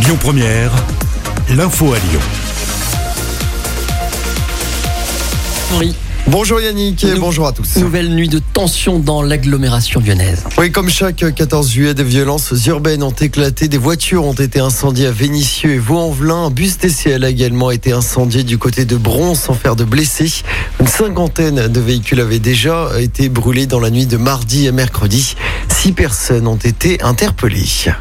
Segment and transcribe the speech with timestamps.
[0.00, 0.72] Lyon Première,
[1.50, 2.20] l'info à Lyon.
[5.74, 5.94] Henri,
[6.30, 7.76] Bonjour Yannick et bonjour à tous.
[7.76, 10.44] nouvelle nuit de tension dans l'agglomération lyonnaise.
[10.58, 13.66] Oui, comme chaque 14 juillet, des violences urbaines ont éclaté.
[13.66, 16.44] Des voitures ont été incendiées à Vénissieux et Vaux-en-Velin.
[16.44, 20.42] Un bus TCL a également été incendié du côté de Bron sans faire de blessés.
[20.80, 25.34] Une cinquantaine de véhicules avaient déjà été brûlés dans la nuit de mardi à mercredi.
[25.80, 27.92] Six personnes ont été interpellées.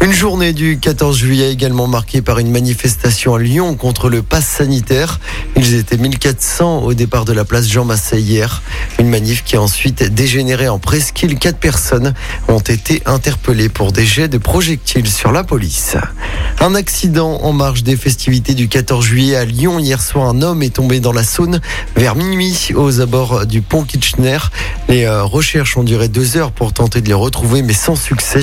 [0.00, 4.44] Une journée du 14 juillet également marquée par une manifestation à Lyon contre le pass
[4.44, 5.20] sanitaire.
[5.54, 8.62] Ils étaient 1400 au départ de la place Jean Massé hier.
[8.98, 11.38] Une manif qui a ensuite dégénéré en presqu'île.
[11.38, 12.14] Quatre personnes
[12.48, 15.96] ont été interpellées pour des jets de projectiles sur la police.
[16.62, 19.78] Un accident en marge des festivités du 14 juillet à Lyon.
[19.78, 21.60] Hier soir, un homme est tombé dans la Saône
[21.96, 24.38] vers minuit aux abords du pont Kitchener.
[24.88, 28.40] Les euh, recherches ont duré deux heures pour tenter de les retrouver, mais sans succès.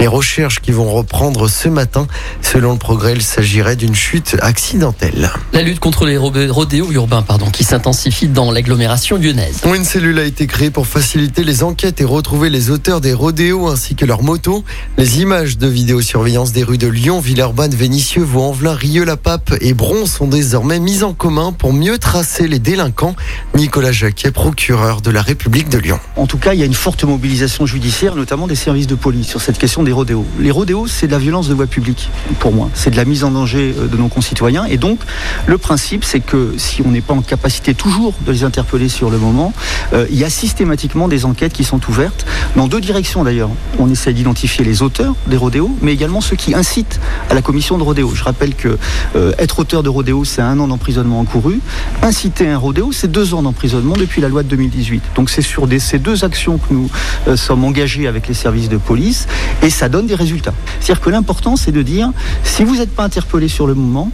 [0.00, 2.06] Les recherches qui vont reprendre ce matin.
[2.42, 5.30] Selon le progrès, il s'agirait d'une chute accidentelle.
[5.52, 9.58] La lutte contre les ro- rodéos urbains pardon, qui s'intensifie dans l'agglomération lyonnaise.
[9.66, 13.68] Une cellule a été créée pour faciliter les enquêtes et retrouver les auteurs des rodéos
[13.68, 14.64] ainsi que leurs motos.
[14.98, 20.26] Les images de vidéosurveillance des rues de Lyon, Villeurbanne, Vénissieux, Vaux-en-Velin, Rieux-la-Pape et Bron sont
[20.26, 23.14] désormais mises en commun pour mieux tracer les délinquants.
[23.54, 25.98] Nicolas Jacquet, procureur de la République de Lyon.
[26.16, 29.28] En tout cas, il y a une forte mobilisation judiciaire, notamment des services de police,
[29.28, 30.26] sur cette question des rodéos.
[30.38, 32.70] Les rodéos, c'est de la violence de voie publique, pour moi.
[32.74, 34.64] C'est de la mise en danger euh, de nos concitoyens.
[34.64, 35.00] Et donc,
[35.46, 39.10] le principe, c'est que si on n'est pas en capacité toujours de les interpeller sur
[39.10, 39.52] le moment,
[39.92, 43.50] euh, il y a systématiquement des enquêtes qui sont ouvertes, dans deux directions d'ailleurs.
[43.78, 47.78] On essaie d'identifier les auteurs des rodéos, mais également ceux qui incitent à la commission
[47.78, 48.12] de rodéo.
[48.14, 48.78] Je rappelle que
[49.16, 51.60] euh, être auteur de rodéo, c'est un an d'emprisonnement encouru.
[52.02, 55.02] Inciter un rodéo, c'est deux ans d'emprisonnement depuis la loi de 2018.
[55.16, 56.90] Donc c'est sur ces deux actions que nous
[57.26, 59.26] euh, sommes engagés avec les services de police
[59.62, 60.54] et ça donne des résultats.
[60.80, 62.10] C'est-à-dire que l'important, c'est de dire,
[62.44, 64.10] si vous n'êtes pas interpellé sur le moment,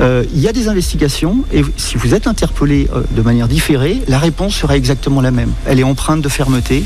[0.00, 4.18] euh, il y a des investigations et si vous êtes interpellé de manière différée, la
[4.18, 5.52] réponse sera exactement la même.
[5.66, 6.84] Elle est empreinte de fermeté,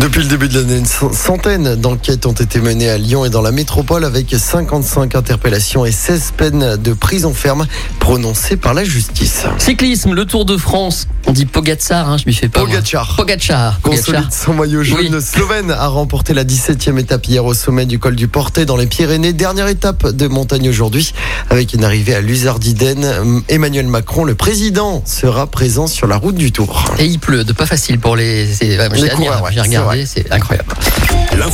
[0.00, 3.30] Depuis le début de l'année, une cent- centaine d'enquêtes ont été menées à Lyon et
[3.30, 7.66] dans la métropole avec 55 interpellations et 16 peines de prison ferme
[7.98, 9.44] prononcées par la justice.
[9.58, 11.08] Cyclisme, le Tour de France.
[11.26, 12.60] On dit Pogacar, hein, je m'y fais pas.
[12.60, 13.16] Pogacar.
[13.16, 13.80] Pogacar.
[13.80, 15.08] Consolide son maillot jaune, Oui.
[15.08, 18.76] le Slovène a remporté la 17e étape hier au sommet du col du Portet dans
[18.76, 19.32] les Pyrénées.
[19.32, 21.14] Dernière étape de montagne aujourd'hui
[21.50, 23.42] avec une arrivée à Luzardiden.
[23.48, 26.84] Emmanuel Macron, le président, sera présent sur la route du Tour.
[26.98, 28.46] Et il pleut, de pas facile pour les.
[28.60, 29.50] Les coureurs, ouais,
[30.06, 30.74] c'est incroyable.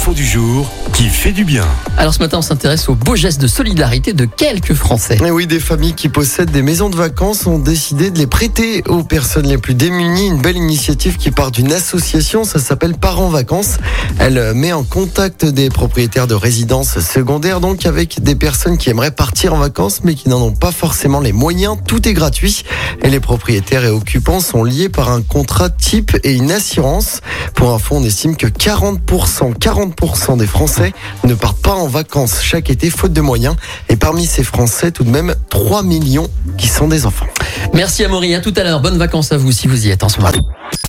[0.02, 1.64] L'info du jour qui fait du bien.
[1.96, 5.16] Alors ce matin, on s'intéresse aux beaux gestes de solidarité de quelques Français.
[5.24, 8.82] Et oui, des familles qui possèdent des maisons de vacances ont décidé de les prêter
[8.88, 10.26] aux personnes les plus démunies.
[10.26, 13.76] Une belle initiative qui part d'une association, ça s'appelle Parents Vacances.
[14.18, 19.12] Elle met en contact des propriétaires de résidences secondaires, donc avec des personnes qui aimeraient
[19.12, 21.76] partir en vacances mais qui n'en ont pas forcément les moyens.
[21.86, 22.64] Tout est gratuit
[23.02, 27.20] et les propriétaires et occupants sont liés par un contrat type et une assurance.
[27.54, 29.91] Pour info, on estime que 40%, 40%
[30.36, 30.92] des Français
[31.24, 33.56] ne partent pas en vacances chaque été faute de moyens.
[33.88, 37.26] Et parmi ces Français, tout de même 3 millions qui sont des enfants.
[37.74, 38.80] Merci Amaury, à tout à l'heure.
[38.80, 40.32] Bonnes vacances à vous si vous y êtes en ce moment.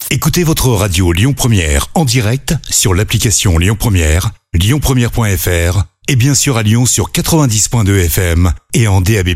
[0.10, 6.58] Écoutez votre radio Lyon Première en direct sur l'application Lyon Première, lyonpremière.fr et bien sûr
[6.58, 9.30] à Lyon sur 90.2 FM et en DAB+.